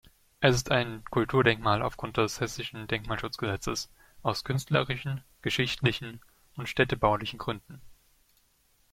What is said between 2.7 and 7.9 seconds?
Denkmalschutzgesetzes aus künstlerischen, geschichtlichen und städtebaulichen Gründen.